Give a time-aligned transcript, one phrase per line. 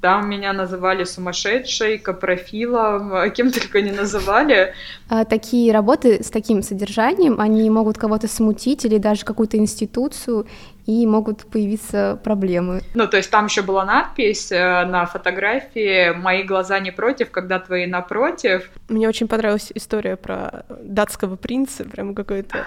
[0.00, 4.74] Там меня называли сумасшедшей, капрофилом, кем только не называли.
[5.08, 10.46] А такие работы с таким содержанием, они могут кого-то смутить или даже какую-то институцию,
[10.88, 12.80] и могут появиться проблемы.
[12.94, 17.58] Ну, то есть там еще была надпись э, на фотографии «Мои глаза не против, когда
[17.58, 18.70] твои напротив».
[18.88, 22.64] Мне очень понравилась история про датского принца, прям какой-то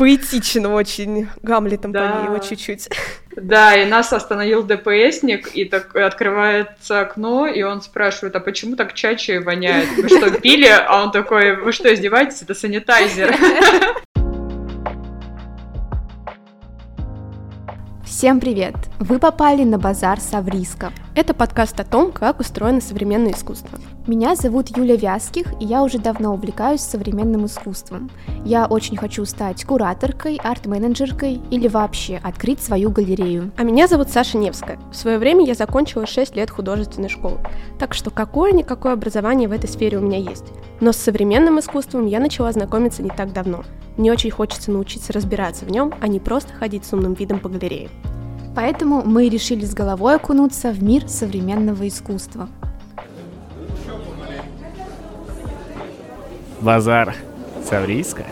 [0.00, 2.12] поэтично очень, Гамлетом да.
[2.12, 2.88] по его чуть-чуть.
[3.36, 8.94] Да, и нас остановил ДПСник, и так открывается окно, и он спрашивает, а почему так
[8.94, 9.88] чачи воняет?
[9.98, 10.68] Вы что, пили?
[10.68, 12.40] А он такой, вы что, издеваетесь?
[12.40, 13.36] Это санитайзер.
[18.06, 18.74] Всем привет!
[18.98, 20.92] Вы попали на базар Савриска.
[21.14, 23.78] Это подкаст о том, как устроено современное искусство.
[24.06, 28.10] Меня зовут Юля Вязких, и я уже давно увлекаюсь современным искусством.
[28.46, 33.52] Я очень хочу стать кураторкой, арт-менеджеркой или вообще открыть свою галерею.
[33.58, 34.78] А меня зовут Саша Невская.
[34.90, 37.40] В свое время я закончила 6 лет художественной школы,
[37.78, 40.46] так что какое-никакое образование в этой сфере у меня есть.
[40.80, 43.64] Но с современным искусством я начала знакомиться не так давно.
[43.98, 47.50] Мне очень хочется научиться разбираться в нем, а не просто ходить с умным видом по
[47.50, 47.90] галерее.
[48.56, 52.48] Поэтому мы решили с головой окунуться в мир современного искусства.
[56.60, 57.14] Базар
[57.64, 58.26] Саврийска.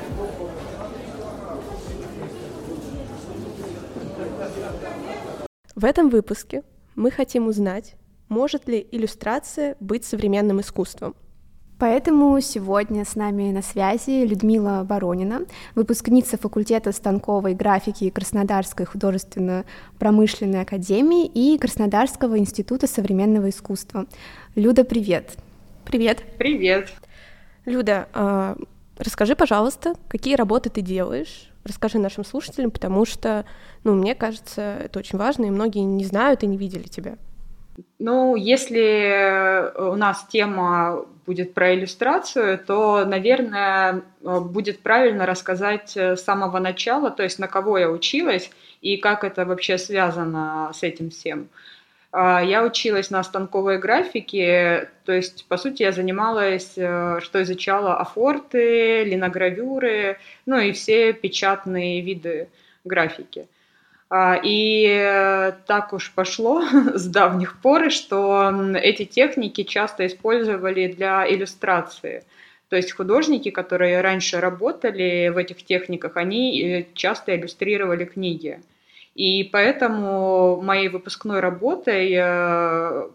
[5.74, 6.62] В этом выпуске
[6.94, 7.94] мы хотим узнать,
[8.28, 11.14] может ли иллюстрация быть современным искусством–
[11.78, 15.42] Поэтому сегодня с нами на связи Людмила Баронина,
[15.76, 24.06] выпускница факультета станковой графики Краснодарской художественно-промышленной академии и Краснодарского института современного искусства.
[24.56, 25.36] Люда, привет!
[25.84, 26.24] Привет!
[26.36, 26.90] Привет!
[27.69, 28.56] Люда, а,
[28.97, 31.50] расскажи, пожалуйста, какие работы ты делаешь?
[31.64, 33.44] Расскажи нашим слушателям, потому что,
[33.84, 37.16] ну, мне кажется, это очень важно, и многие не знают и не видели тебя.
[37.98, 46.59] Ну, если у нас тема будет про иллюстрацию, то, наверное, будет правильно рассказать с самого
[46.59, 48.50] начала, то есть на кого я училась
[48.81, 51.48] и как это вообще связано с этим всем.
[52.10, 57.98] А, я училась на станковой графике, то есть, по сути, я занималась, э, что изучала
[57.98, 62.48] афорты, линогравюры, ну и все печатные виды
[62.84, 63.47] графики.
[64.10, 66.62] А, и э, так уж пошло
[66.94, 72.24] с давних пор, что эти техники часто использовали для иллюстрации.
[72.70, 78.60] То есть художники, которые раньше работали в этих техниках, они э, часто иллюстрировали книги.
[79.18, 83.08] И поэтому моей выпускной работой, э,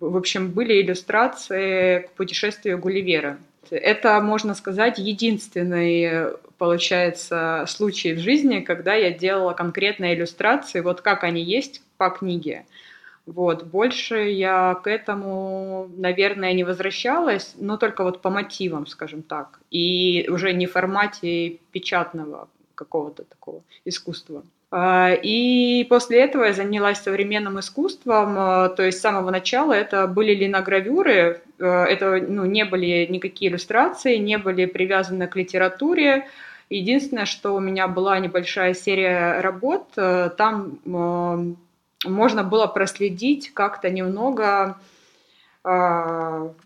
[0.00, 3.38] в общем, были иллюстрации к путешествию Гулливера.
[3.70, 6.32] Это, можно сказать, единственный
[6.62, 12.66] получается, случаи в жизни, когда я делала конкретные иллюстрации, вот как они есть по книге.
[13.26, 19.58] Вот, больше я к этому, наверное, не возвращалась, но только вот по мотивам, скажем так,
[19.72, 24.44] и уже не в формате печатного какого-то такого искусства.
[24.74, 30.06] А, и после этого я занялась современным искусством, а, то есть с самого начала это
[30.06, 36.26] были линогравюры, а, это ну, не были никакие иллюстрации, не были привязаны к литературе,
[36.70, 40.78] Единственное, что у меня была небольшая серия работ, там
[42.02, 44.78] можно было проследить как-то немного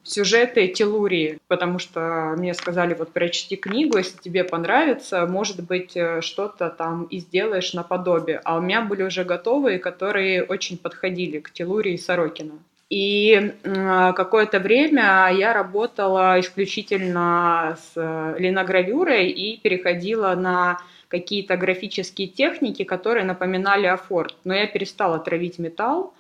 [0.05, 6.71] сюжеты Телурии, потому что мне сказали, вот прочти книгу, если тебе понравится, может быть, что-то
[6.71, 8.41] там и сделаешь наподобие.
[8.45, 12.53] А у меня были уже готовые, которые очень подходили к Телурии Сорокина.
[12.89, 20.79] И какое-то время я работала исключительно с э, линогравюрой и переходила на
[21.09, 24.37] какие-то графические техники, которые напоминали афорт.
[24.45, 26.15] Но я перестала травить металл,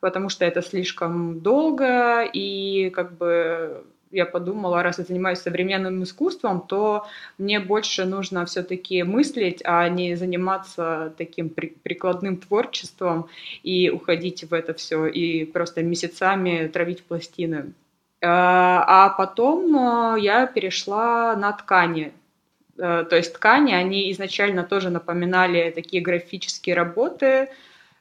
[0.00, 6.62] потому что это слишком долго и как бы я подумала, раз я занимаюсь современным искусством,
[6.66, 13.28] то мне больше нужно все-таки мыслить, а не заниматься таким при прикладным творчеством
[13.62, 17.72] и уходить в это все и просто месяцами травить пластины.
[18.20, 22.12] А, а потом э, я перешла на ткани.
[22.76, 27.48] Э, то есть ткани, они изначально тоже напоминали такие графические работы,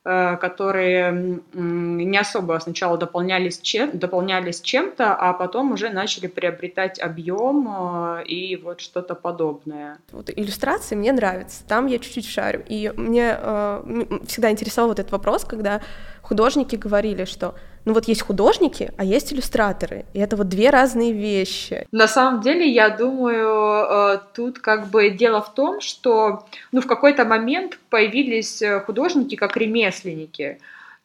[0.08, 8.24] которые не особо сначала дополнялись, чем, дополнялись чем-то, а потом уже начали приобретать объем э,
[8.26, 9.98] и вот что-то подобное.
[10.12, 12.64] Вот иллюстрации мне нравятся, там я чуть-чуть шарю.
[12.70, 15.82] И мне э, всегда интересовал вот этот вопрос, когда
[16.28, 21.14] художники говорили, что ну вот есть художники, а есть иллюстраторы, и это вот две разные
[21.14, 21.88] вещи.
[21.94, 26.88] На самом деле, я думаю, э, тут как бы дело в том, что ну в
[26.88, 30.60] какой-то момент появились э, художники как ремесленники.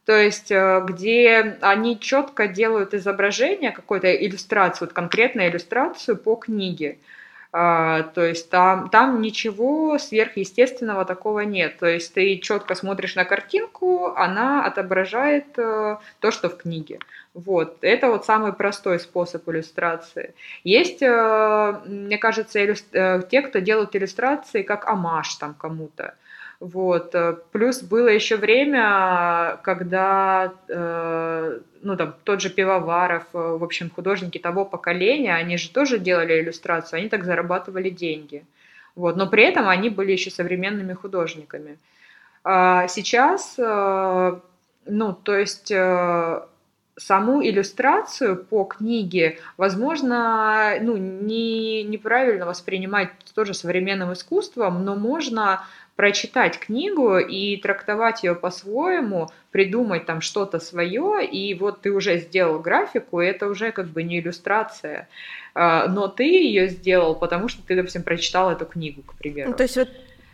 [0.04, 6.98] То есть, э, где они четко делают изображение, какой-то иллюстрацию, вот конкретную иллюстрацию по книге.
[7.54, 11.78] А, то есть там, там ничего сверхъестественного такого нет.
[11.78, 16.98] То есть ты четко смотришь на картинку, она отображает э, то, что в книге.
[17.34, 17.76] Вот.
[17.82, 20.34] Это вот самый простой способ иллюстрации.
[20.64, 23.22] Есть, э, мне кажется, иллюстр...
[23.30, 26.14] те, кто делают иллюстрации как амаш там кому-то.
[26.62, 27.12] Вот.
[27.16, 33.90] Э, плюс было еще время, когда э, ну, там, тот же Пивоваров, э, в общем,
[33.90, 38.44] художники того поколения, они же тоже делали иллюстрацию, они так зарабатывали деньги.
[38.94, 39.16] Вот.
[39.16, 41.78] Но при этом они были еще современными художниками.
[42.44, 45.72] А сейчас, ну, то есть
[46.96, 55.64] саму иллюстрацию по книге, возможно, ну, не, неправильно воспринимать тоже современным искусством, но можно
[55.96, 62.58] прочитать книгу и трактовать ее по-своему, придумать там что-то свое, и вот ты уже сделал
[62.58, 65.08] графику, и это уже как бы не иллюстрация,
[65.54, 69.50] а, но ты ее сделал, потому что ты, допустим, прочитал эту книгу, к примеру.
[69.50, 69.88] Ну, то есть вот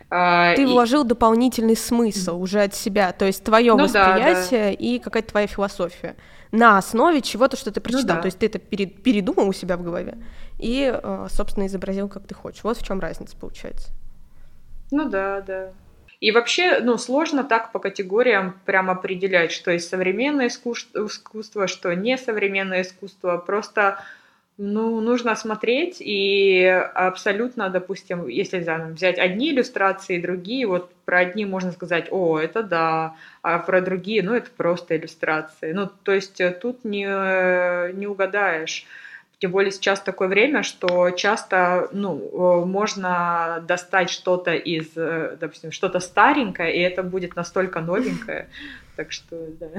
[0.09, 0.65] а, ты и...
[0.65, 4.71] вложил дополнительный смысл уже от себя, то есть твое ну, восприятие да, да.
[4.71, 6.15] и какая-то твоя философия
[6.51, 8.03] на основе чего-то, что ты прочитал.
[8.03, 8.21] Ну, да.
[8.21, 10.17] То есть ты это передумал у себя в голове
[10.57, 12.63] и, а, собственно, изобразил, как ты хочешь.
[12.63, 13.89] Вот в чем разница получается.
[14.91, 15.71] Ну да, да.
[16.19, 22.17] И вообще, ну, сложно так по категориям прям определять, что есть современное искусство, что не
[22.17, 23.37] современное искусство.
[23.37, 23.99] Просто,
[24.57, 28.59] ну, нужно смотреть и абсолютно, допустим, если
[28.91, 34.21] взять одни иллюстрации, другие, вот про одни можно сказать, о, это да, а про другие,
[34.21, 35.71] ну, это просто иллюстрации.
[35.71, 37.05] Ну, то есть тут не,
[37.93, 38.85] не угадаешь.
[39.39, 46.01] Тем более сейчас такое время, что часто ну, можно достать что-то из, э, допустим, что-то
[46.01, 48.49] старенькое, и это будет настолько новенькое.
[48.97, 49.69] Так что, да.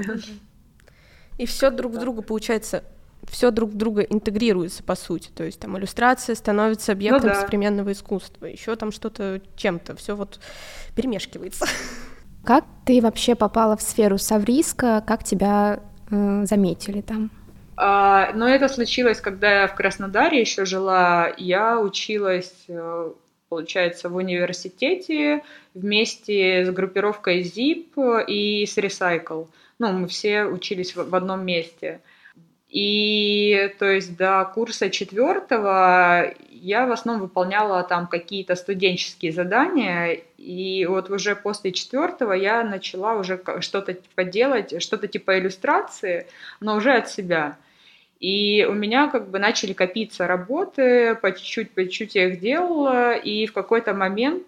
[1.37, 2.83] И все друг в друга, получается,
[3.29, 5.29] все друг друга интегрируется, по сути.
[5.29, 7.41] То есть там иллюстрация становится объектом ну, да.
[7.41, 10.39] современного искусства, еще там что-то чем-то, все вот
[10.95, 11.67] перемешкивается.
[12.43, 15.03] Как ты вообще попала в сферу Савриска?
[15.05, 17.29] Как тебя э, заметили там?
[17.83, 21.33] А, но это случилось, когда я в Краснодаре еще жила.
[21.37, 23.11] Я училась, э,
[23.49, 25.43] получается, в университете
[25.73, 29.47] вместе с группировкой ZIP и с Recycle.
[29.79, 32.01] Ну, мы все учились в одном месте.
[32.69, 40.85] И то есть до курса четвертого я в основном выполняла там какие-то студенческие задания, и
[40.85, 46.27] вот уже после четвертого я начала уже что-то типа что-то типа иллюстрации,
[46.59, 47.57] но уже от себя.
[48.21, 53.15] И у меня как бы начали копиться работы, по чуть-чуть, по чуть-чуть я их делала,
[53.15, 54.45] и в какой-то момент,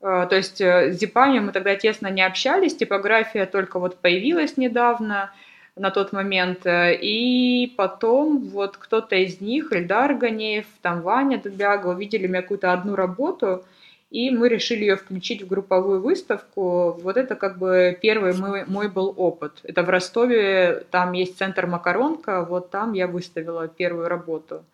[0.00, 4.56] э, то есть э, с зипами мы тогда тесно не общались, типография только вот появилась
[4.56, 5.32] недавно
[5.74, 11.88] на тот момент, э, и потом вот кто-то из них, Эльдар Ганеев, там Ваня Дубяга,
[11.88, 13.64] увидели у меня какую-то одну работу–
[14.10, 16.92] и мы решили ее включить в групповую выставку.
[17.02, 19.60] Вот это как бы первый мой, мой был опыт.
[19.64, 24.64] Это в Ростове, там есть центр Макаронка, вот там я выставила первую работу.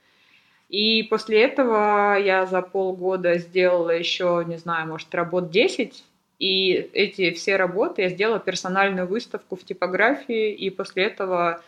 [0.69, 6.03] И после этого я за полгода сделала еще, не знаю, может, работ 10,
[6.39, 11.63] и эти все работы я сделала персональную выставку в типографии, и после этого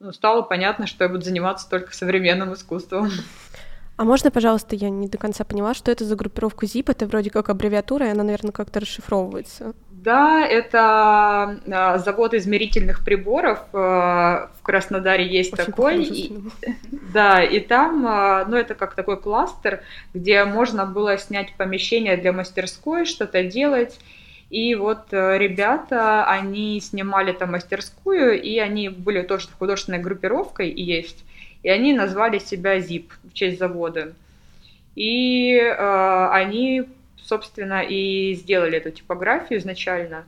[0.00, 3.10] ну, стало понятно, что я буду заниматься только современным искусством.
[3.96, 6.90] А можно, пожалуйста, я не до конца поняла, что это за группировку ZIP?
[6.90, 9.74] Это вроде как аббревиатура, и она, наверное, как-то расшифровывается.
[9.90, 13.60] Да, это а, завод измерительных приборов.
[13.72, 16.04] А, в Краснодаре есть Очень такой.
[16.04, 16.38] И,
[17.12, 19.80] да, и там, а, ну, это как такой кластер,
[20.12, 23.98] где можно было снять помещение для мастерской, что-то делать.
[24.48, 30.82] И вот э, ребята, они снимали там мастерскую, и они были тоже художественной группировкой, и
[30.84, 31.24] есть
[31.66, 34.12] и они назвали себя ZIP в честь завода.
[34.94, 36.84] И э, они,
[37.20, 40.26] собственно, и сделали эту типографию изначально.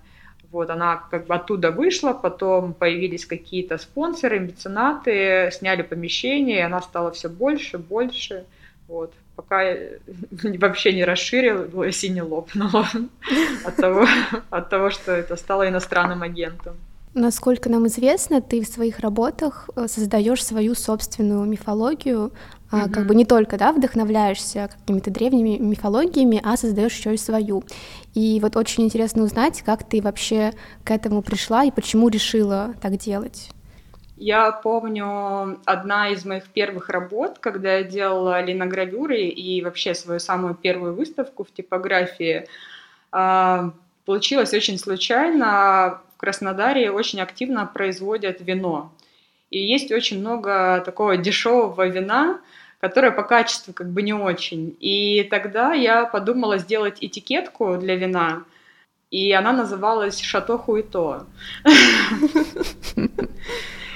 [0.50, 6.82] Вот она как бы оттуда вышла, потом появились какие-то спонсоры, меценаты, сняли помещение, и она
[6.82, 8.44] стала все больше, больше.
[8.88, 9.14] Вот.
[9.36, 9.62] Пока
[10.32, 12.88] вообще не расширилась и не лопнула
[13.64, 14.08] от того,
[14.50, 16.74] от того, что это стало иностранным агентом.
[17.18, 22.30] Насколько нам известно, ты в своих работах э, создаешь свою собственную мифологию,
[22.70, 22.90] mm-hmm.
[22.90, 27.64] как бы не только да, вдохновляешься какими-то древними мифологиями, а создаешь еще и свою.
[28.14, 30.52] И вот очень интересно узнать, как ты вообще
[30.84, 33.50] к этому пришла и почему решила так делать.
[34.16, 40.54] Я помню одна из моих первых работ, когда я делала линогравюры и вообще свою самую
[40.54, 42.46] первую выставку в типографии.
[43.10, 43.72] А,
[44.04, 48.92] получилось очень случайно Краснодаре очень активно производят вино.
[49.50, 52.40] И есть очень много такого дешевого вина,
[52.80, 54.76] которое по качеству как бы не очень.
[54.80, 58.44] И тогда я подумала сделать этикетку для вина,
[59.10, 61.26] и она называлась «Шато Хуито».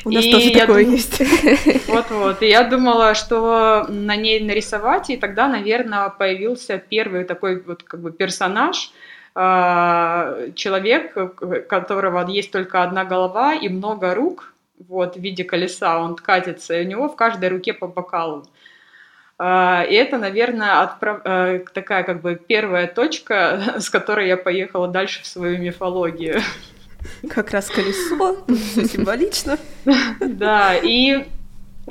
[0.05, 1.23] У нас тоже такое есть.
[1.87, 2.43] Вот-вот.
[2.43, 8.01] И я думала, что на ней нарисовать, и тогда, наверное, появился первый такой вот как
[8.01, 8.91] бы персонаж,
[9.35, 11.29] человек, у
[11.69, 14.53] которого есть только одна голова и много рук,
[14.89, 18.47] вот, в виде колеса, он катится, и у него в каждой руке по бокалу.
[19.39, 21.21] А, и это, наверное, отправ...
[21.25, 26.41] Э, такая как бы первая точка, с которой я поехала дальше в свою мифологию.
[27.29, 29.59] Как раз колесо, символично.
[30.21, 31.27] Да, и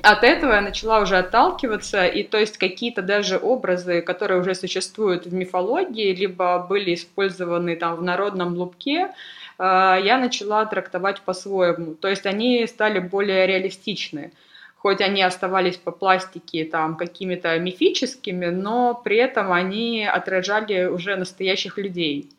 [0.04, 5.26] от этого я начала уже отталкиваться, и то есть какие-то даже образы, которые уже существуют
[5.26, 9.12] в мифологии, либо были использованы там в народном лубке, э,
[9.60, 11.96] я начала трактовать по-своему.
[11.96, 14.32] То есть они стали более реалистичны.
[14.78, 21.78] Хоть они оставались по пластике там какими-то мифическими, но при этом они отражали уже настоящих
[21.78, 22.30] людей.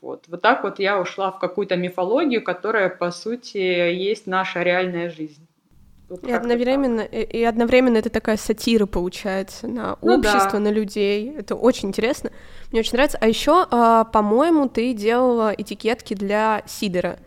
[0.00, 0.24] Вот.
[0.28, 5.46] вот так вот я ушла в какую-то мифологию, которая, по сути, есть наша реальная жизнь.
[6.08, 10.58] Вот и, одновременно, и, и одновременно это такая сатира получается на ну, общество, да.
[10.58, 11.34] на людей.
[11.36, 12.30] Это очень интересно.
[12.70, 13.18] Мне очень нравится.
[13.20, 17.18] А еще, а, по-моему, ты делала этикетки для сидера.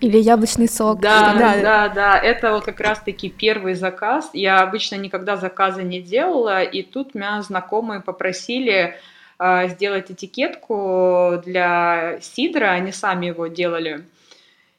[0.00, 1.00] Или яблочный сок.
[1.00, 2.18] Да, да, да, да.
[2.18, 4.30] Это вот как раз-таки первый заказ.
[4.32, 8.96] Я обычно никогда заказы не делала, и тут меня знакомые попросили
[9.38, 14.04] а, сделать этикетку для сидра, они сами его делали.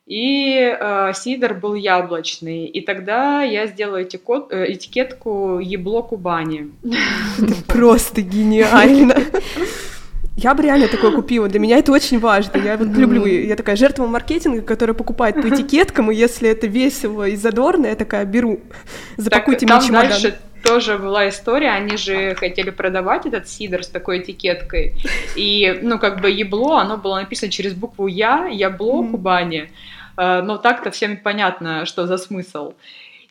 [0.06, 2.66] И э, сидр был яблочный.
[2.66, 6.72] И тогда я сделала этикот, э, этикетку «Ебло Кубани».
[7.42, 9.16] Это просто гениально.
[10.36, 11.48] Я бы реально такое купила.
[11.48, 12.58] Для меня это очень важно.
[12.58, 13.26] Я вот люблю.
[13.26, 17.96] Я такая жертва маркетинга, которая покупает по этикеткам, и если это весело и задорно, я
[17.96, 18.60] такая беру.
[19.16, 20.10] Запакуйте так, мне чемодан.
[20.10, 24.96] Дальше тоже была история, они же хотели продавать этот сидр с такой этикеткой,
[25.36, 29.72] и, ну, как бы ебло, оно было написано через букву Я, ябло, Кубани,
[30.18, 32.74] э, но так-то всем понятно, что за смысл.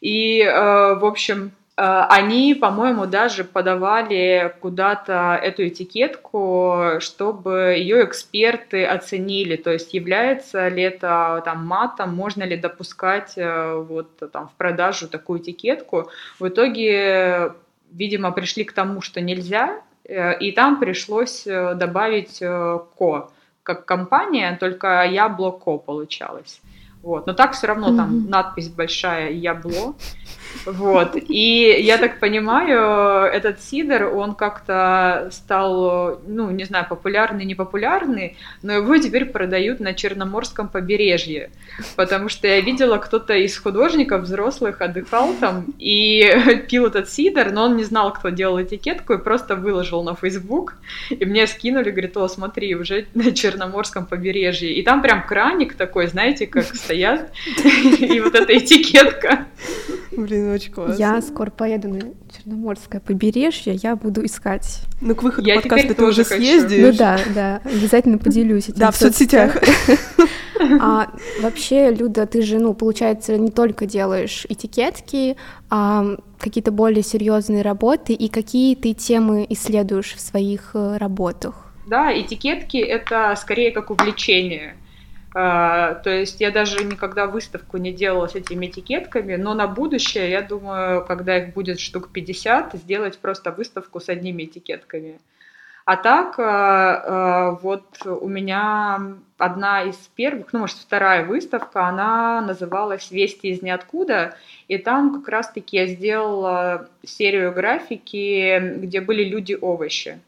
[0.01, 9.57] И, э, в общем, они, по-моему, даже подавали куда-то эту этикетку, чтобы ее эксперты оценили,
[9.57, 15.09] то есть является ли это там матом, можно ли допускать э, вот там в продажу
[15.09, 16.11] такую этикетку.
[16.39, 17.53] В итоге,
[17.91, 23.31] видимо, пришли к тому, что нельзя, э, и там пришлось добавить ко
[23.63, 26.61] как компания, только яблоко получалось.
[27.03, 27.27] Вот.
[27.27, 27.97] Но так все равно mm-hmm.
[27.97, 29.95] там надпись большая «Ябло».
[30.67, 31.17] Вот.
[31.17, 38.73] И я так понимаю, этот сидр, он как-то стал, ну, не знаю, популярный, непопулярный, но
[38.75, 41.51] его теперь продают на Черноморском побережье.
[41.97, 47.65] Потому что я видела, кто-то из художников взрослых отдыхал там и пил этот сидр, но
[47.65, 50.75] он не знал, кто делал этикетку, и просто выложил на Facebook.
[51.11, 54.73] И мне скинули, говорит, о, смотри, уже на Черноморском побережье.
[54.73, 57.31] И там прям краник такой, знаете, как стоят,
[57.65, 59.47] и вот эта этикетка.
[60.17, 60.95] Блин, очень классно.
[60.95, 62.01] Я скоро поеду на
[62.37, 64.83] Черноморское побережье, я буду искать.
[65.01, 66.41] Ну, к выходу я подкаста ты уже хочу.
[66.41, 66.87] съездишь.
[66.87, 69.57] Ну да, да, обязательно поделюсь этим Да, в соцсетях.
[70.81, 75.37] А вообще, Люда, ты же, ну, получается, не только делаешь этикетки,
[75.71, 81.73] а какие-то более серьезные работы, и какие ты темы исследуешь в своих э, работах?
[81.87, 84.77] Да, этикетки— это скорее как увлечение.
[85.35, 90.31] А, то есть я даже никогда выставку не делала с этими этикетками, но на будущее,
[90.31, 95.21] я думаю, когда их будет штук 50, сделать просто выставку с одними этикетками.
[95.85, 102.41] А так, а, а, вот у меня одна из первых, ну, может, вторая выставка, она
[102.41, 104.37] называлась «Вести из ниоткуда»,
[104.69, 110.21] и там как раз-таки я сделала серию графики, где были люди-овощи.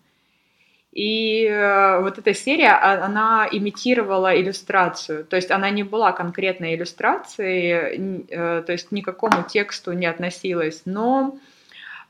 [0.94, 6.76] И э, вот эта серия, а, она имитировала иллюстрацию, то есть она не была конкретной
[6.76, 11.36] иллюстрацией, э, то есть ни к какому тексту не относилась, но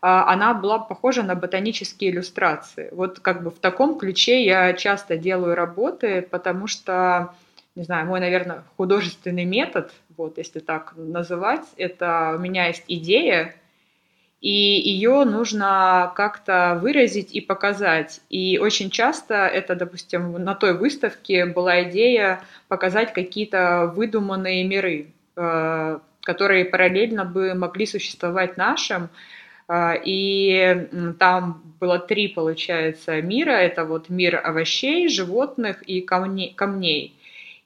[0.03, 2.91] а, она была похожа на ботанические иллюстрации.
[2.93, 7.35] Вот как бы в таком ключе я часто делаю работы, потому что,
[7.77, 13.55] не знаю, мой, наверное, художественный метод, вот если так называть, это у меня есть идея,
[14.41, 18.21] и ее нужно как-то выразить и показать.
[18.29, 25.99] И очень часто это, допустим, на той выставке была идея показать какие-то выдуманные миры, э,
[26.21, 29.09] которые параллельно бы могли существовать нашим.
[29.67, 30.89] Э, и
[31.19, 33.53] там было три, получается, мира.
[33.53, 37.15] Это вот мир овощей, животных и камней.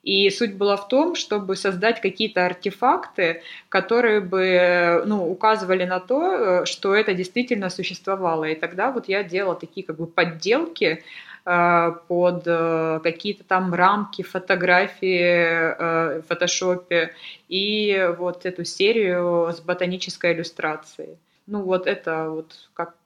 [0.02, 6.64] И суть была в том, чтобы создать какие-то артефакты, которые бы ну, указывали на то,
[6.66, 8.44] что это действительно существовало.
[8.44, 11.04] И тогда вот я делала такие как бы подделки,
[11.50, 17.14] Э, под э, какие-то там рамки, фотографии э, в фотошопе
[17.48, 21.16] и вот эту серию с ботанической иллюстрацией.
[21.46, 22.96] Ну вот это вот как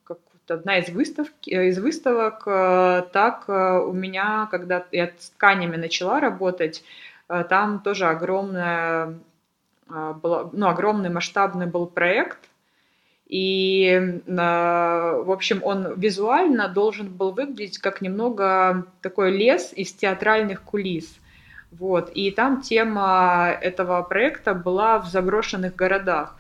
[0.49, 2.45] одна из, выставки, из выставок.
[3.13, 6.85] Так у меня, когда я с тканями начала работать,
[7.27, 9.15] там тоже огромная,
[9.89, 12.39] ну, огромный масштабный был проект,
[13.27, 21.19] и, в общем, он визуально должен был выглядеть как немного такой лес из театральных кулис.
[21.71, 22.11] Вот.
[22.11, 26.37] И там тема этого проекта была в заброшенных городах.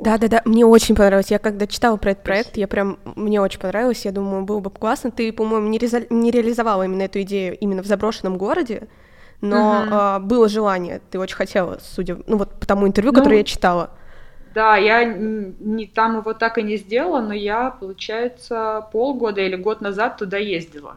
[0.00, 1.30] Да, да, да, мне очень понравилось.
[1.30, 4.04] Я когда читала про этот проект, я прям мне очень понравилось.
[4.04, 5.10] Я думаю, было бы классно.
[5.10, 6.02] Ты, по-моему, не, реза...
[6.10, 8.88] не реализовала именно эту идею именно в заброшенном городе,
[9.40, 9.88] но угу.
[9.90, 11.00] а, было желание.
[11.10, 13.90] Ты очень хотела, судя, ну вот по тому интервью, ну, которое я читала.
[14.54, 19.80] Да, я не, там его так и не сделала, но я, получается, полгода или год
[19.80, 20.96] назад туда ездила.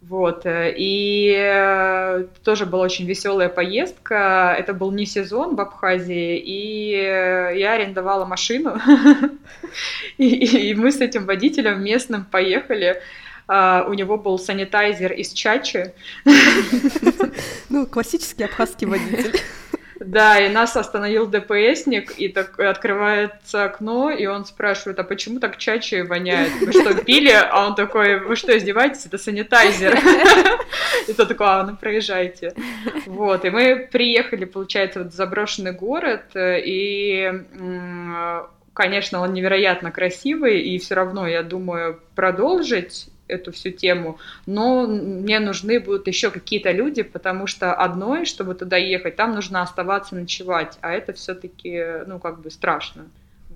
[0.00, 4.54] Вот, э, и э, тоже была очень веселая поездка.
[4.56, 8.78] Это был не сезон в Абхазии, и э, я арендовала машину,
[10.18, 13.02] и мы с этим водителем местным поехали.
[13.48, 15.92] А, у него был санитайзер из чачи.
[17.70, 19.40] Ну, классический абхазский водитель.
[20.00, 25.56] Да, и нас остановил ДПСник, и так открывается окно, и он спрашивает, а почему так
[25.56, 26.52] чачи воняет?
[26.60, 27.32] Вы что, пили?
[27.32, 29.06] А он такой, вы что, издеваетесь?
[29.06, 29.98] Это санитайзер.
[31.08, 32.54] И тот такой, а, ну проезжайте.
[33.06, 37.32] Вот, и мы приехали, получается, в заброшенный город, и
[38.74, 45.38] конечно, он невероятно красивый, и все равно, я думаю, продолжить эту всю тему, но мне
[45.40, 50.78] нужны будут еще какие-то люди, потому что одной, чтобы туда ехать, там нужно оставаться ночевать,
[50.80, 53.06] а это все-таки, ну, как бы страшно.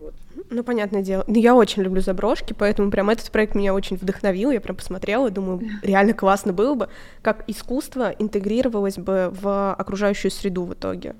[0.02, 0.14] Вот.
[0.50, 1.24] Ну, понятное дело.
[1.28, 4.50] Ну, я очень люблю заброшки, поэтому прям этот проект меня очень вдохновил.
[4.50, 6.88] Я прям посмотрела думаю, реально классно было бы,
[7.22, 11.14] как искусство интегрировалось бы в окружающую среду в итоге.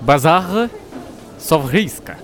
[0.00, 0.68] Базар
[1.38, 2.18] совриска.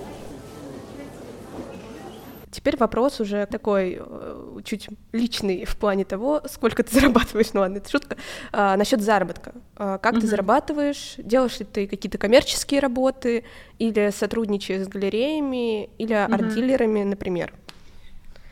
[2.60, 7.54] Теперь вопрос уже такой э, чуть личный в плане того, сколько ты зарабатываешь.
[7.54, 8.18] Ну ладно, это шутка.
[8.52, 9.52] А, насчет заработка.
[9.76, 10.20] А, как mm-hmm.
[10.20, 11.14] ты зарабатываешь?
[11.16, 13.44] Делаешь ли ты какие-то коммерческие работы
[13.78, 16.34] или сотрудничаешь с галереями или mm-hmm.
[16.34, 17.54] арт-дилерами, например?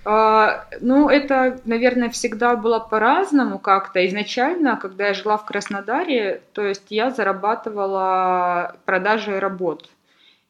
[0.07, 4.07] Uh, ну, это, наверное, всегда было по-разному как-то.
[4.07, 9.91] Изначально, когда я жила в Краснодаре, то есть я зарабатывала продажей работ.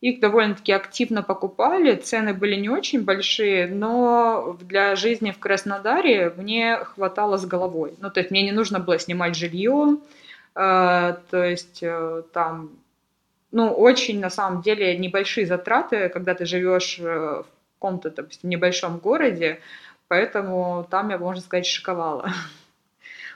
[0.01, 6.77] Их довольно-таки активно покупали, цены были не очень большие, но для жизни в Краснодаре мне
[6.77, 7.95] хватало с головой.
[7.99, 9.97] Ну, то есть мне не нужно было снимать жилье,
[10.55, 12.71] э, то есть э, там,
[13.51, 18.99] ну, очень на самом деле небольшие затраты, когда ты живешь э, в каком-то, допустим, небольшом
[18.99, 19.59] городе,
[20.07, 22.31] поэтому там я, можно сказать, шиковала.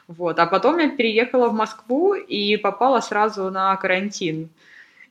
[0.08, 0.38] Вот.
[0.40, 4.50] А потом я переехала в Москву и попала сразу на карантин.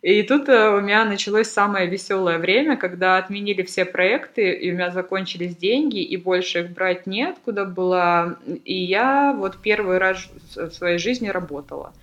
[0.01, 4.73] И тут э, у меня началось самое веселое время, когда отменили все проекты, и у
[4.73, 8.39] меня закончились деньги, и больше их брать неоткуда было.
[8.65, 11.93] И я вот первый раз в своей жизни работала.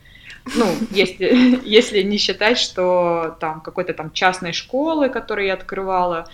[0.56, 6.28] Ну, если, если не считать, что там какой-то там частной школы, которую я открывала.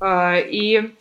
[0.00, 0.92] А, и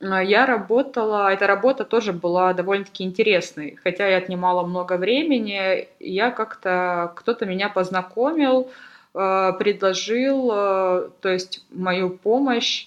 [0.00, 6.30] а, я работала, эта работа тоже была довольно-таки интересной, хотя я отнимала много времени, я
[6.30, 8.70] как-то, кто-то меня познакомил,
[9.58, 12.86] предложил, э, то есть мою помощь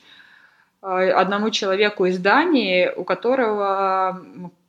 [0.81, 4.21] э, одному человеку из Дании, у которого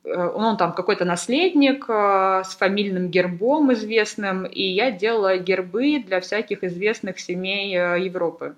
[0.03, 7.19] он там какой-то наследник с фамильным гербом известным, и я делала гербы для всяких известных
[7.19, 8.55] семей Европы.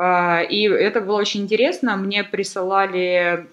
[0.00, 1.96] И это было очень интересно.
[1.96, 3.48] Мне присылали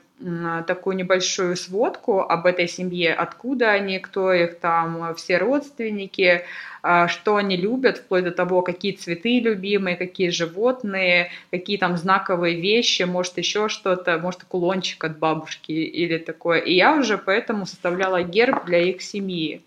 [0.68, 6.46] такую небольшую сводку об этой семье, откуда они, кто их там, все родственники,
[6.84, 12.60] а, что они любят, вплоть до того, какие цветы любимые, какие животные, какие там знаковые
[12.60, 16.60] вещи, может еще что-то, может кулончик от бабушки или такое.
[16.60, 19.62] И я уже поэтому составляла герб для их семьи.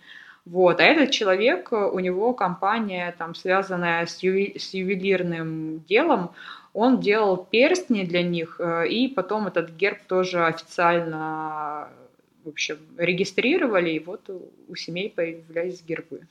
[0.44, 0.80] Вот.
[0.80, 6.32] А этот человек, у него компания, там, связанная с ювелирным делом,
[6.74, 11.88] он делал перстни для них, э, и потом этот герб тоже официально
[12.44, 14.28] в общем, регистрировали, и вот
[14.68, 16.26] у семей появлялись гербы.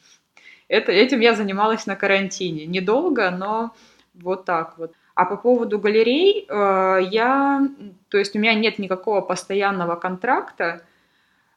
[0.68, 2.66] Это, этим я занималась на карантине.
[2.66, 3.74] Недолго, но
[4.14, 4.94] вот так вот.
[5.16, 7.68] А по поводу галерей, э, я,
[8.10, 10.84] то есть у меня нет никакого постоянного контракта,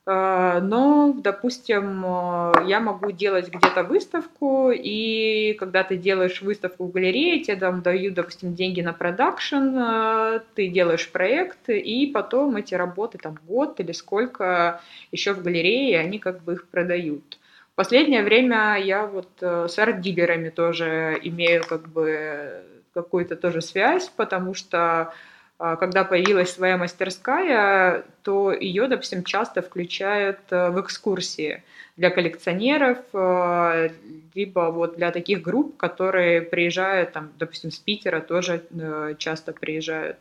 [0.07, 7.43] но, допустим, э, я могу делать где-то выставку, и когда ты делаешь выставку в галерее,
[7.43, 13.19] тебе там дают, допустим, деньги на продакшн, э, ты делаешь проект, и потом эти работы
[13.19, 17.39] там год или сколько еще в галерее, они как бы их продают.
[17.75, 22.63] Последнее время я вот с арт-дилерами тоже имею как бы
[22.95, 25.13] какую-то тоже связь, потому что
[25.59, 31.63] когда появилась своя мастерская, то ее, допустим, часто включают э, в экскурсии
[31.97, 33.89] для коллекционеров, э,
[34.35, 40.19] либо вот для таких групп, которые приезжают, там, допустим, с Питера тоже э, часто приезжают.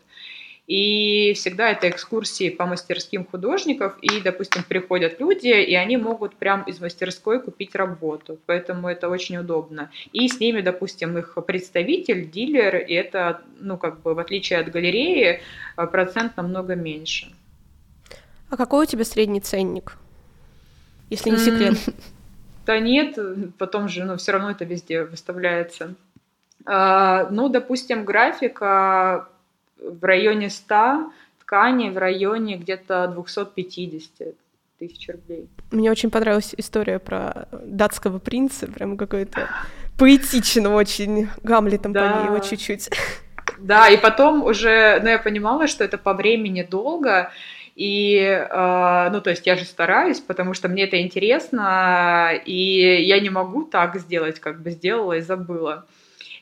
[0.67, 6.63] И всегда это экскурсии по мастерским художников, и, допустим, приходят люди, и они могут прям
[6.63, 9.91] из мастерской купить работу, поэтому это очень удобно.
[10.11, 14.71] И с ними, допустим, их представитель, дилер, и это, ну, как бы, в отличие от
[14.71, 15.41] галереи,
[15.75, 17.31] процент намного меньше.
[18.49, 19.97] А какой у тебя средний ценник,
[21.11, 21.77] если не секрет?
[22.65, 23.19] Да нет,
[23.59, 25.93] потом же, ну, все равно это везде выставляется.
[26.65, 29.29] А, ну, допустим, графика
[29.89, 34.35] в районе 100, ткани в районе где-то 250
[34.79, 35.47] тысяч рублей.
[35.71, 39.49] Мне очень понравилась история про датского принца, прям какой-то
[39.97, 42.11] поэтично очень, Гамлетом да.
[42.11, 42.89] по его чуть-чуть.
[43.57, 47.31] Да, и потом уже, ну, я понимала, что это по времени долго,
[47.75, 53.19] и, э, ну, то есть я же стараюсь, потому что мне это интересно, и я
[53.19, 55.85] не могу так сделать, как бы сделала и забыла.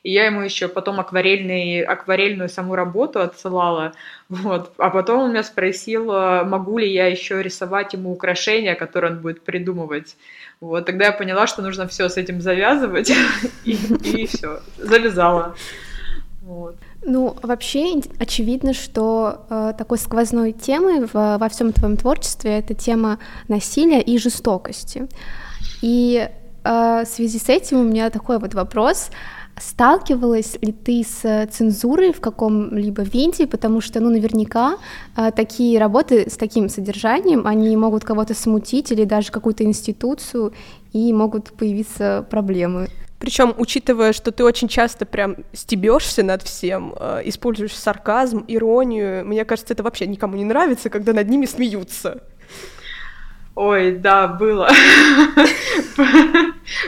[0.03, 3.93] И я ему еще потом акварельный, акварельную саму работу отсылала.
[4.29, 4.73] Вот.
[4.77, 6.05] А потом он меня спросил,
[6.43, 10.17] могу ли я еще рисовать ему украшения, которые он будет придумывать.
[10.59, 10.85] Вот.
[10.85, 13.13] Тогда я поняла, что нужно все с этим завязывать.
[13.63, 15.55] И, все, завязала.
[17.05, 23.19] Ну, вообще очевидно, что э, такой сквозной темой в, во всем твоем творчестве это тема
[23.47, 25.07] насилия и жестокости.
[25.81, 26.29] И
[26.63, 29.09] э, в связи с этим у меня такой вот вопрос.
[29.57, 34.77] Сталкивалась ли ты с цензурой в каком-либо виде, потому что, ну, наверняка
[35.15, 40.53] э, такие работы с таким содержанием, они могут кого-то смутить или даже какую-то институцию,
[40.91, 42.87] и могут появиться проблемы.
[43.19, 49.45] Причем, учитывая, что ты очень часто прям стебешься над всем, э, используешь сарказм, иронию, мне
[49.45, 52.21] кажется, это вообще никому не нравится, когда над ними смеются.
[53.55, 54.69] Ой, да, было.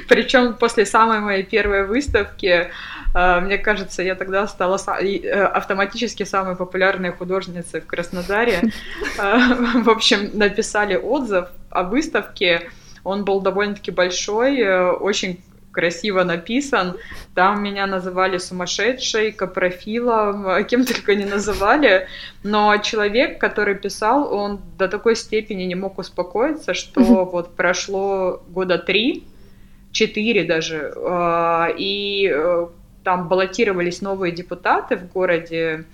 [0.10, 2.72] Причем после самой моей первой выставки,
[3.14, 8.62] э, мне кажется, я тогда стала э, автоматически самой популярной художницей в Краснодаре.
[9.18, 12.70] Э, в общем, написали отзыв о выставке.
[13.04, 15.42] Он был довольно-таки большой, очень
[15.76, 16.96] красиво написан.
[17.36, 22.08] Там меня называли сумасшедшей, капрофилом, кем только не называли.
[22.44, 28.78] Но человек, который писал, он до такой степени не мог успокоиться, что вот прошло года
[28.78, 29.26] три,
[29.92, 32.68] четыре даже, а, и э,
[33.04, 35.86] там баллотировались новые депутаты в городе,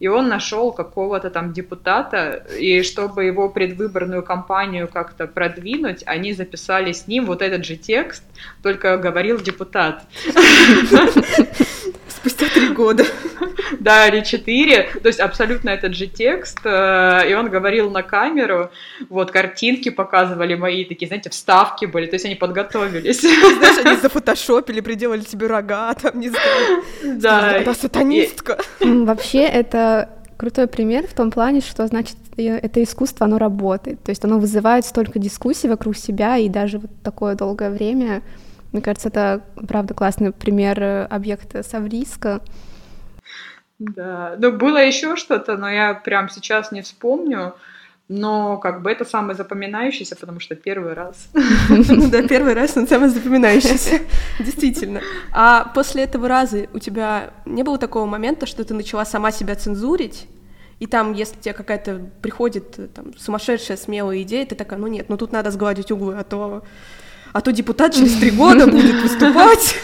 [0.00, 6.92] и он нашел какого-то там депутата, и чтобы его предвыборную кампанию как-то продвинуть, они записали
[6.92, 8.24] с ним вот этот же текст,
[8.62, 10.04] только говорил депутат.
[12.20, 13.04] Спустя три года.
[13.78, 14.88] Да, или четыре.
[15.02, 16.58] То есть абсолютно этот же текст.
[16.64, 18.70] Э, и он говорил на камеру.
[19.08, 22.06] Вот картинки показывали мои, такие, знаете, вставки были.
[22.06, 23.20] То есть они подготовились.
[23.20, 26.82] Знаешь, они зафотошопили, приделали тебе рога, там, не знаю.
[27.04, 27.52] Да.
[27.52, 28.58] Это сатанистка.
[28.80, 34.02] Вообще, это крутой пример в том плане, что, значит, это искусство, оно работает.
[34.02, 38.22] То есть оно вызывает столько дискуссий вокруг себя, и даже вот такое долгое время
[38.72, 42.40] мне кажется, это, правда, классный пример э, объекта Савриска.
[43.78, 47.54] Да, ну было еще что-то, но я прям сейчас не вспомню.
[48.12, 51.28] Но как бы это самое запоминающееся, потому что первый раз.
[51.68, 54.00] Ну да, первый раз он самый запоминающийся.
[54.40, 55.00] Действительно.
[55.32, 59.54] А после этого раза у тебя не было такого момента, что ты начала сама себя
[59.54, 60.26] цензурить?
[60.80, 65.16] И там, если тебе какая-то приходит там, сумасшедшая смелая идея, ты такая, ну нет, ну
[65.16, 66.64] тут надо сгладить углы, а то
[67.32, 69.76] а то депутат через три года будет выступать.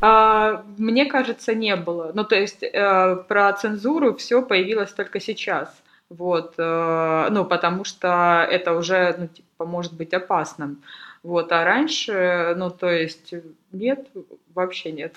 [0.00, 2.12] А, мне кажется, не было.
[2.14, 5.74] Ну, то есть э, про цензуру все появилось только сейчас.
[6.10, 10.82] Вот, э, ну, потому что это уже, ну, типа, может быть опасным.
[11.22, 13.34] Вот, а раньше, ну, то есть,
[13.72, 14.06] нет,
[14.54, 15.16] вообще нет.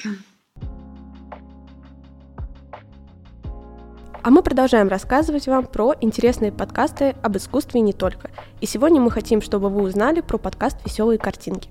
[4.30, 8.30] А мы продолжаем рассказывать вам про интересные подкасты об искусстве и не только.
[8.62, 11.68] И сегодня мы хотим, чтобы вы узнали про подкаст «Веселые картинки».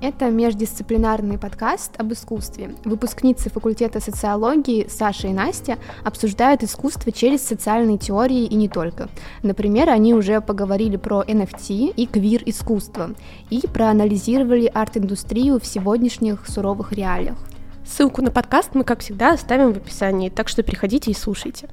[0.00, 2.74] Это междисциплинарный подкаст об искусстве.
[2.86, 9.10] Выпускницы факультета социологии Саша и Настя обсуждают искусство через социальные теории и не только.
[9.42, 13.10] Например, они уже поговорили про NFT и квир-искусство,
[13.50, 17.36] и проанализировали арт-индустрию в сегодняшних суровых реалиях.
[17.84, 21.68] Ссылку на подкаст мы, как всегда, оставим в описании, так что приходите и слушайте.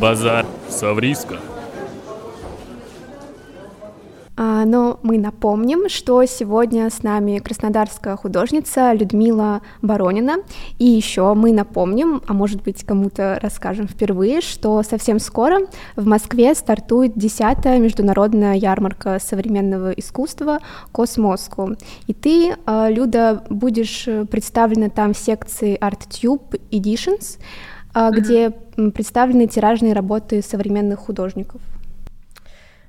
[0.00, 1.38] Базар Савриска.
[4.38, 10.36] А, но мы напомним, что сегодня с нами краснодарская художница Людмила Баронина.
[10.78, 15.60] И еще мы напомним, а может быть кому-то расскажем впервые, что совсем скоро
[15.96, 20.58] в Москве стартует 10-я международная ярмарка современного искусства
[20.92, 21.76] «Космоску».
[22.06, 27.38] И ты, а, Люда, будешь представлена там в секции ArtTube Editions,
[27.96, 28.10] mm-hmm.
[28.12, 28.50] где
[28.90, 31.60] представлены тиражные работы современных художников.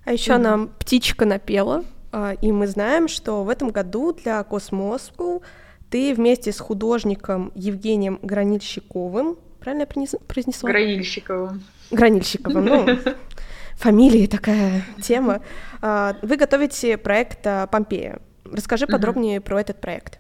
[0.04, 0.38] А еще mm-hmm.
[0.38, 5.44] нам птичка напела, а, и мы знаем, что в этом году для Космоску
[5.90, 10.70] ты вместе с художником Евгением Гранильщиковым, правильно я произнесла?
[10.70, 11.64] Гранильщиковым.
[11.92, 12.86] Гранильщиковым, ну,
[13.76, 15.42] фамилия такая тема.
[15.82, 18.20] А, вы готовите проект Помпея.
[18.44, 20.20] Расскажи подробнее про этот проект.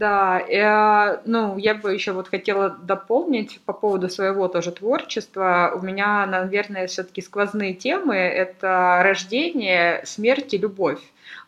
[0.00, 5.72] Да, э, ну, я бы еще вот хотела дополнить по поводу своего тоже творчества.
[5.76, 11.00] У меня, наверное, все-таки сквозные темы— это рождение, смерть и любовь.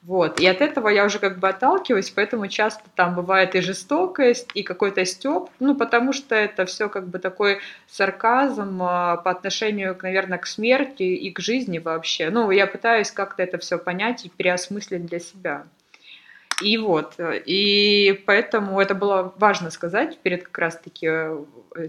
[0.02, 0.38] Вот.
[0.38, 4.62] И от этого я уже как бы отталкиваюсь, поэтому часто там бывает и жестокость, и
[4.62, 10.36] какой-то степ, ну, потому что это все как бы такой сарказм а, по отношению, наверное,
[10.36, 12.28] к смерти и к жизни вообще.
[12.28, 15.64] Ну, я пытаюсь как-то это все понять и переосмыслить для себя.
[16.62, 21.44] И вот, и поэтому это было важно сказать перед как раз-таки э,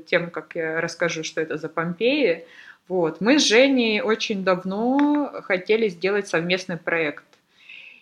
[0.05, 2.45] тем, как я расскажу, что это за Помпеи.
[2.87, 3.21] Вот.
[3.21, 7.23] Мы с Женей очень давно хотели сделать совместный проект.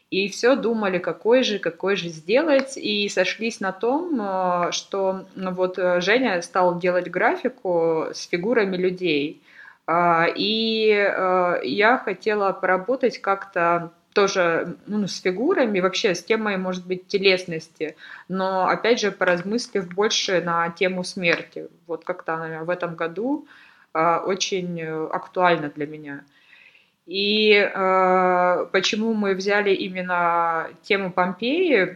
[0.10, 5.52] И все думали, какой же, какой же сделать, и сошлись на том, э, что ну,
[5.52, 9.42] вот Женя стал делать графику с фигурами людей.
[9.88, 16.86] А, и э, я хотела поработать как-то тоже ну, с фигурами, вообще с темой, может
[16.86, 17.96] быть, телесности,
[18.28, 21.68] но, опять же, поразмыслив больше на тему смерти.
[21.88, 23.48] Вот как-то она в этом году
[23.94, 26.24] э, очень актуальна для меня.
[27.06, 31.96] И э, почему мы взяли именно тему Помпеи, а,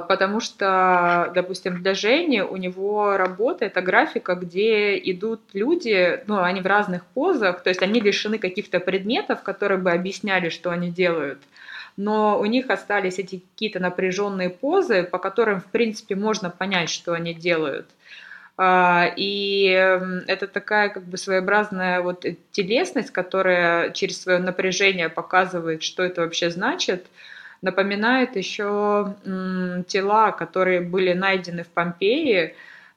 [0.00, 6.60] потому что, допустим, для Жени у него работа это графика, где идут люди, ну, они
[6.60, 11.38] в разных позах, то есть они лишены каких-то предметов, которые бы объясняли, что они делают.
[11.96, 17.12] Но у них остались эти какие-то напряженные позы, по которым, в принципе, можно понять, что
[17.12, 17.86] они делают.
[18.56, 19.64] А, и
[20.26, 26.50] это такая как бы своеобразная вот телесность, которая через свое напряжение показывает, что это вообще
[26.50, 27.06] значит–
[27.62, 29.14] напоминает еще
[29.86, 32.54] тела, которые были найдены в Помпеи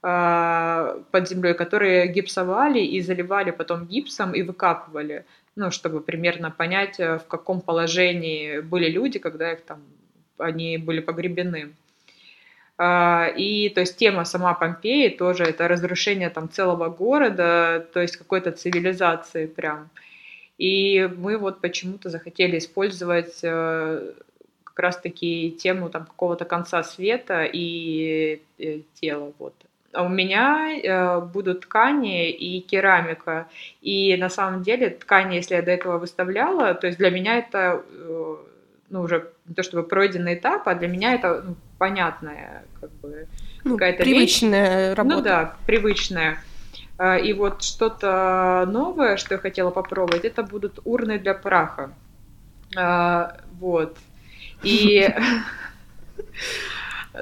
[0.07, 5.25] а, под землей, которые гипсовали и заливали потом гипсом и выкапывали,
[5.55, 9.81] ну, чтобы примерно понять, э, в каком положении были люди, когда их там,
[10.37, 11.73] они были погребены.
[12.77, 18.17] А, и то есть тема сама Помпеи тоже это разрушение там целого города, то есть
[18.17, 19.89] какой-то цивилизации прям.
[20.59, 24.13] И мы вот почему-то захотели использовать э,
[24.75, 29.31] как раз-таки тему там какого-то конца света и, э, тела.
[29.39, 29.55] Вот.
[29.93, 33.47] А у меня э, будут ткани и керамика.
[33.81, 37.83] И на самом деле ткани, если я до этого выставляла, то есть для меня это
[37.89, 38.35] э,
[38.89, 43.27] ну, уже не то чтобы пройденный этап, а для меня это ну, понятная как бы
[43.63, 44.97] ну, какая-то привычная вещь.
[44.97, 45.15] работа.
[45.15, 46.43] Ну да, привычная.
[46.97, 51.91] Э, и вот что-то новое, что я хотела попробовать, это будут урны для праха.
[52.77, 53.97] Э, вот.
[54.65, 55.07] И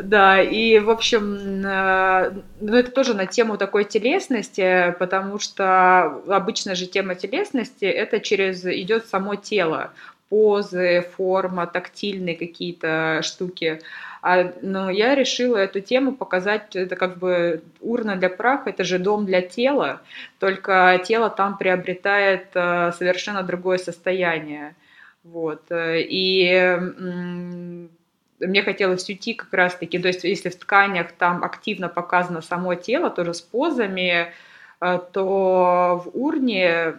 [0.01, 6.73] да, и, в общем, э, ну, это тоже на тему такой телесности, потому что обычная
[6.73, 9.91] же тема телесности это через идет само тело,
[10.29, 13.81] позы, форма, тактильные какие-то штуки.
[14.23, 18.97] А, но я решила эту тему показать, это как бы урна для праха, это же
[18.97, 20.01] дом для тела,
[20.39, 24.75] только тело там приобретает э, совершенно другое состояние.
[25.23, 25.71] Вот.
[25.71, 26.79] Э, и
[28.39, 33.09] мне хотелось уйти как раз-таки, то есть если в тканях там активно показано само тело,
[33.09, 34.33] тоже с позами,
[34.81, 36.95] э, то в урне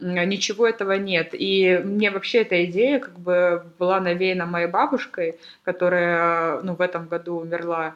[0.00, 1.30] ничего этого нет.
[1.32, 7.08] И мне вообще эта идея как бы была навеяна моей бабушкой, которая ну, в этом
[7.08, 7.94] году умерла.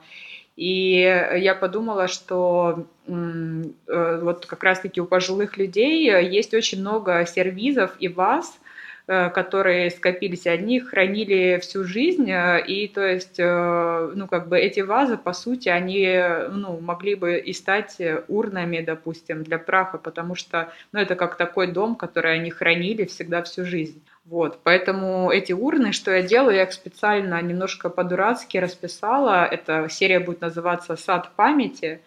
[0.57, 1.01] И
[1.37, 8.09] я подумала, что э, вот как раз-таки у пожилых людей есть очень много сервизов и
[8.09, 8.62] ваз, Э,
[9.07, 14.81] которые скопились, одни хранили всю жизнь, э, и то есть, э, ну, как бы эти
[14.81, 17.97] вазы, по сути, они, ну, могли бы и стать
[18.29, 23.43] урнами, допустим, для праха, потому что, ну, это как такой дом, который они хранили всегда
[23.43, 24.03] всю жизнь.
[24.25, 29.45] Вот, поэтому эти урны, что я делаю, я их специально немножко по-дурацки расписала.
[29.45, 32.01] Эта серия будет называться «Сад памяти»,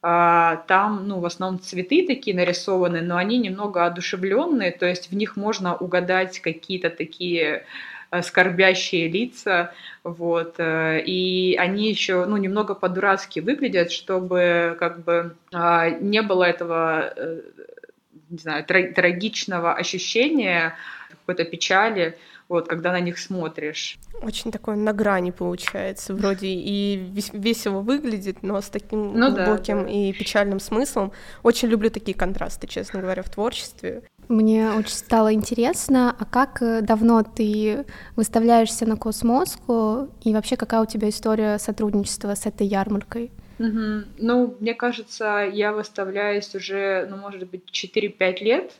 [0.00, 5.36] там, ну, в основном цветы такие нарисованы, но они немного одушевленные, то есть в них
[5.36, 7.66] можно угадать какие-то такие
[8.10, 15.36] э, скорбящие лица, вот, э, и они еще, ну, немного по-дурацки выглядят, чтобы как бы
[15.52, 17.42] а, не было этого, э,
[18.30, 20.76] не знаю, трагичного ощущения,
[21.10, 22.16] какой-то печали,
[22.50, 23.98] вот, когда на них смотришь.
[24.22, 26.96] Очень такое на грани получается, вроде и
[27.32, 29.90] весело выглядит, но с таким ну, глубоким да, да.
[29.90, 31.12] и печальным смыслом.
[31.44, 34.02] Очень люблю такие контрасты, честно говоря, в творчестве.
[34.28, 37.86] Мне очень стало интересно, а как э, давно ты
[38.16, 43.30] выставляешься на Космоску, и вообще какая у тебя история сотрудничества с этой ярмаркой?
[43.60, 44.04] Угу.
[44.18, 48.72] Ну, мне кажется, я выставляюсь уже, ну, может быть, 4-5 лет.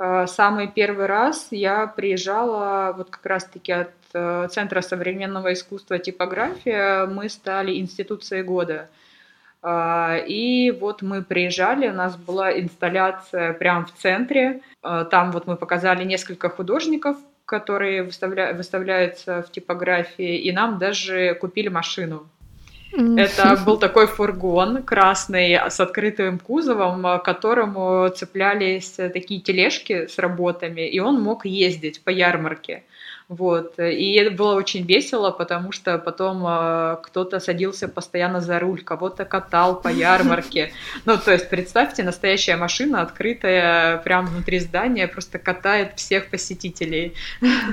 [0.00, 7.04] Э, самый первый раз я приезжала вот как раз-таки от э, Центра современного искусства типография.
[7.06, 8.88] Мы стали институцией года.
[9.62, 14.62] Э, и вот мы приезжали, у нас была инсталляция прямо в центре.
[14.80, 18.54] Там вот мы показали несколько художников, которые выставля...
[18.54, 22.26] выставляются в типографии, и нам даже купили машину
[22.92, 30.88] это был такой фургон красный с открытым кузовом, к которому цеплялись такие тележки с работами,
[30.88, 32.82] и он мог ездить по ярмарке.
[33.30, 33.78] Вот.
[33.78, 39.24] И это было очень весело, потому что потом э, кто-то садился постоянно за руль, кого-то
[39.24, 40.72] катал по ярмарке.
[41.04, 47.14] Ну, то есть, представьте, настоящая машина, открытая прямо внутри здания, просто катает всех посетителей.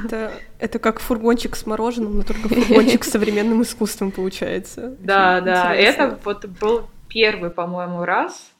[0.05, 4.95] Это, это как фургончик с мороженым, но только фургончик с современным искусством получается.
[4.99, 5.73] Да, да.
[5.73, 8.51] Это вот был первый, по-моему, раз.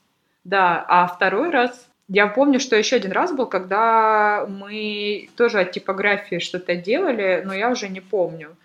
[0.43, 5.71] Да, а второй раз я помню, что еще один раз был, когда мы тоже от
[5.71, 8.55] типографии что-то делали, но я уже не помню.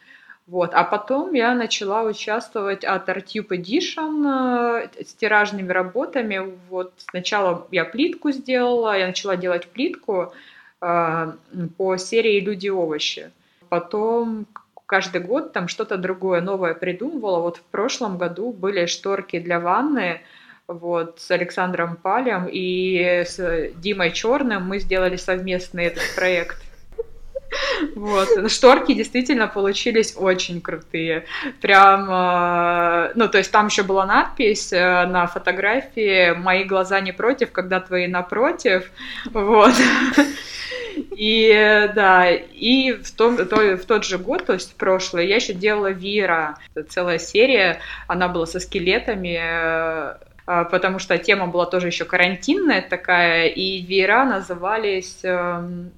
[0.47, 0.75] Вот.
[0.75, 6.53] А потом я начала участвовать от ArtTube Edition э, с тиражными работами.
[6.69, 10.33] Вот сначала я плитку сделала, я начала делать плитку
[10.81, 11.33] э,
[11.77, 13.31] по серии «Люди-овощи».
[13.69, 14.47] Потом
[14.87, 17.41] каждый год там что-то другое новое придумывала.
[17.41, 20.21] Вот в прошлом году были шторки для ванны,
[20.69, 26.63] вот, с Александром Палем и с Димой Черным мы сделали совместный этот проект.
[27.95, 28.51] Вот.
[28.51, 31.27] Шторки действительно получились очень крутые.
[31.61, 37.13] Прям, э, ну, то есть там еще была надпись э, на фотографии «Мои глаза не
[37.13, 38.91] против, когда твои напротив».
[39.33, 39.75] Вот.
[41.17, 45.37] И да, и в, том, то, в тот же год, то есть в прошлый, я
[45.37, 46.59] еще делала Вира.
[46.75, 52.83] Это целая серия, она была со скелетами, э, потому что тема была тоже еще карантинная
[52.83, 55.93] такая, и веера назывались, эм,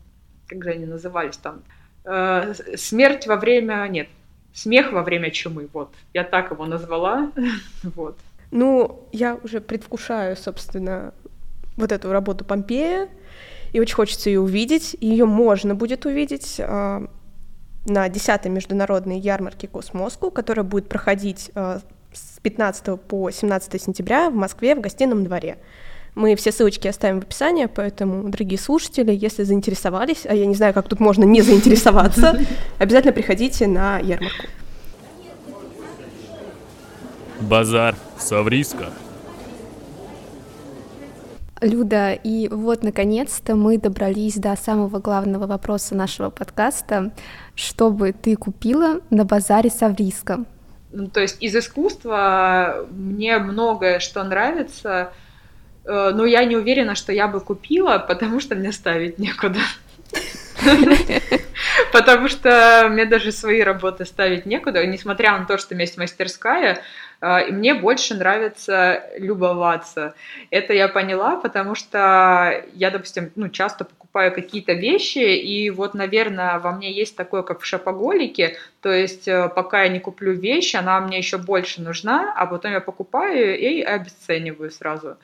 [0.47, 1.63] как же они назывались там,
[2.05, 4.09] э, смерть во время, нет,
[4.53, 7.33] смех во время чумы, вот, я так его назвала,
[7.83, 8.19] вот.
[8.51, 11.13] Ну, я уже предвкушаю, собственно,
[11.77, 13.09] вот эту работу Помпея,
[13.73, 17.07] и очень хочется ее увидеть, ее можно будет увидеть э,
[17.87, 21.81] на 10-й международной ярмарке Космоску, которая будет проходить э,
[22.15, 25.59] с 15 по 17 сентября в Москве в гостином дворе.
[26.15, 30.73] Мы все ссылочки оставим в описании, поэтому, дорогие слушатели, если заинтересовались, а я не знаю,
[30.73, 32.41] как тут можно не заинтересоваться,
[32.79, 34.47] обязательно приходите на ярмарку.
[37.41, 38.91] Базар Савриска.
[41.61, 47.13] Люда, и вот, наконец-то, мы добрались до самого главного вопроса нашего подкаста.
[47.55, 50.45] Что бы ты купила на базаре Савриска?
[50.97, 55.13] Ну, то есть из искусства мне многое что нравится,
[55.85, 59.59] э, но я не уверена, что я бы купила, потому что мне ставить некуда.
[61.95, 65.97] Потому что мне даже свои работы ставить некуда, несмотря на то, что у меня есть
[65.97, 66.83] мастерская,
[67.21, 70.15] э, мне больше нравится любоваться.
[70.51, 75.95] Это я поняла, потому что я, допустим, ну, часто покупаю покупаю какие-то вещи, и вот,
[75.95, 80.33] наверное, во мне есть такое, как в шопоголике, то есть э, пока я не куплю
[80.33, 85.17] вещь, она мне еще больше нужна, а потом я покупаю и обесцениваю сразу.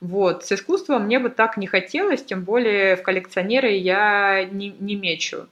[0.00, 0.44] Вот.
[0.44, 5.48] С искусством мне бы так не хотелось, тем более в коллекционеры я не, не мечу.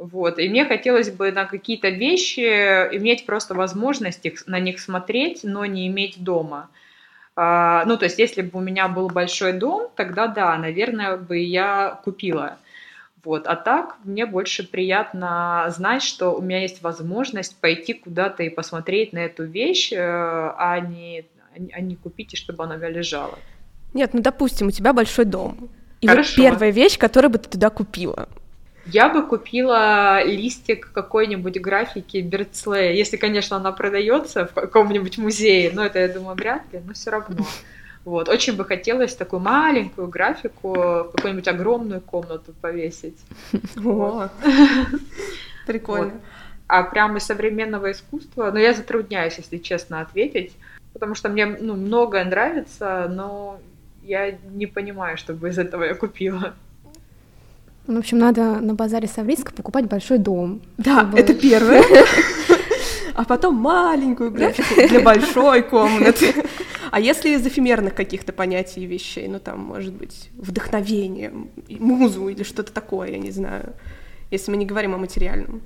[0.00, 0.38] Вот.
[0.38, 5.66] И мне хотелось бы на какие-то вещи иметь просто возможность их, на них смотреть, но
[5.66, 6.70] не иметь дома.
[7.36, 11.36] А, ну, то есть, если бы у меня был большой дом, тогда да, наверное, бы
[11.36, 12.56] я купила.
[13.22, 13.46] Вот.
[13.46, 19.12] А так мне больше приятно знать, что у меня есть возможность пойти куда-то и посмотреть
[19.12, 21.26] на эту вещь, э, а не,
[21.72, 23.38] а не купить, и чтобы она лежала.
[23.92, 25.68] Нет, ну допустим, у тебя большой дом.
[26.00, 26.30] И Хорошо.
[26.36, 28.30] вот первая вещь, которую бы ты туда купила.
[28.86, 35.84] Я бы купила листик какой-нибудь графики Берцлея, если, конечно, она продается в каком-нибудь музее, но
[35.84, 37.44] это, я думаю, вряд ли, но все равно.
[38.04, 38.28] Вот.
[38.28, 43.18] Очень бы хотелось такую маленькую графику в какую-нибудь огромную комнату повесить.
[43.84, 44.28] О,
[45.66, 46.20] прикольно.
[46.66, 50.52] А прямо из современного искусства, но ну, я затрудняюсь, если честно, ответить,
[50.92, 53.60] потому что мне ну, многое нравится, но
[54.02, 56.54] я не понимаю, чтобы из этого я купила.
[57.90, 60.62] Ну, в общем, надо на базаре Саврийска покупать большой дом.
[60.78, 61.18] Да, чтобы...
[61.18, 61.82] это первое.
[63.12, 66.32] А потом маленькую графику для большой комнаты.
[66.90, 71.30] А если из эфемерных каких-то понятий и вещей, ну там, может быть, вдохновение,
[71.68, 73.74] музу или что-то такое, я не знаю,
[74.30, 75.60] если мы не говорим о материальном.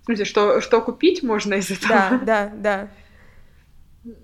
[0.00, 1.88] В смысле, что, что купить можно из этого?
[1.88, 2.88] Да, да, да.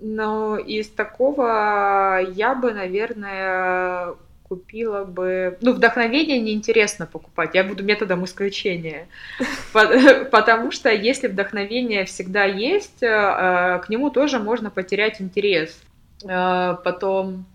[0.01, 4.15] Но из такого я бы, наверное,
[4.47, 5.57] купила бы...
[5.61, 9.07] Ну, вдохновение неинтересно покупать, я буду методом исключения.
[9.73, 15.81] Потому что если вдохновение всегда есть, э, к нему тоже можно потерять интерес.
[16.23, 17.45] Э, потом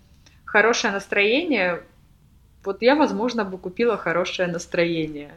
[0.43, 1.81] хорошее настроение.
[2.65, 5.31] Вот я, возможно, бы купила хорошее настроение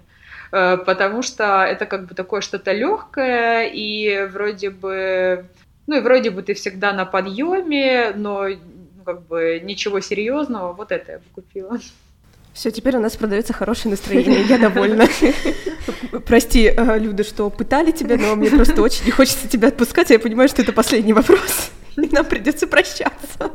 [0.51, 5.47] э, потому что это как бы такое что-то легкое, и вроде бы,
[5.87, 8.49] ну и вроде бы ты всегда на подъеме, но
[9.05, 11.79] как бы ничего серьезного, вот это я бы купила.
[12.53, 15.09] Все, теперь у нас продается хорошее настроение, я довольна.
[16.27, 20.15] Прости, э, Люда, что пытали тебя, но мне просто очень не хочется тебя отпускать, а
[20.15, 23.53] я понимаю, что это последний вопрос и нам придется прощаться.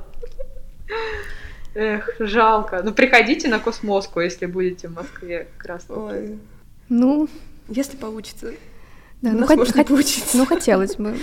[1.76, 2.82] Эх, жалко.
[2.84, 6.38] Ну, приходите на Космоску, если будете в Москве как раз Ой.
[6.90, 7.30] Ну,
[7.70, 8.54] если получится.
[9.22, 10.36] Да, ну, может хот- получится.
[10.36, 11.16] Ну, хотелось бы.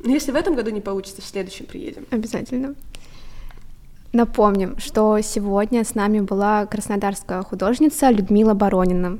[0.00, 2.06] Но если в этом году не получится, в следующем приедем.
[2.10, 2.74] Обязательно.
[4.14, 9.18] Напомним, что сегодня с нами была краснодарская художница Людмила Боронина.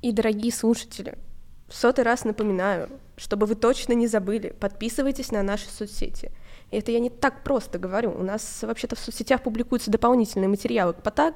[0.00, 1.18] И, дорогие слушатели,
[1.66, 6.30] в сотый раз напоминаю, чтобы вы точно не забыли, подписывайтесь на наши соцсети.
[6.70, 8.12] И это я не так просто говорю.
[8.12, 11.32] У нас вообще-то в соцсетях публикуются дополнительные материалы к пота...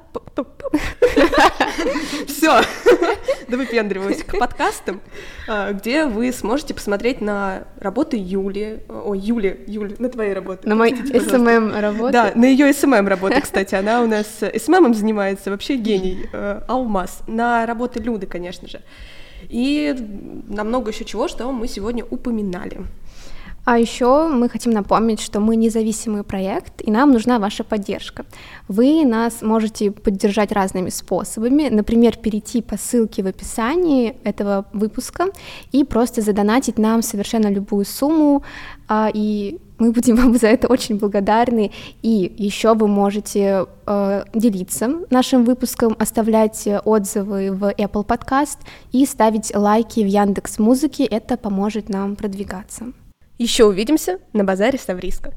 [2.26, 2.60] Все,
[3.48, 5.00] да выпендриваюсь к подкастам,
[5.48, 10.68] а, где вы сможете посмотреть на работы Юли, ой, Юли, Юли, на твоей работы.
[10.68, 12.12] На моей SMM работы.
[12.12, 16.60] Да, на ее SMM работы, кстати, она у нас SMM ом занимается, вообще гений, э,
[16.68, 17.22] алмаз.
[17.26, 18.82] На работы Люды, конечно же
[19.48, 19.94] и
[20.48, 22.82] намного еще чего, что мы сегодня упоминали.
[23.64, 28.24] А еще мы хотим напомнить, что мы независимый проект, и нам нужна ваша поддержка.
[28.66, 35.26] Вы нас можете поддержать разными способами, например, перейти по ссылке в описании этого выпуска
[35.70, 38.42] и просто задонатить нам совершенно любую сумму,
[38.88, 41.70] а, и мы будем вам за это очень благодарны.
[42.02, 48.58] И еще вы можете э, делиться нашим выпуском, оставлять отзывы в Apple Podcast
[48.90, 51.04] и ставить лайки в Яндекс Музыке.
[51.04, 52.92] Это поможет нам продвигаться.
[53.38, 55.32] Еще увидимся на базаре Ставриска.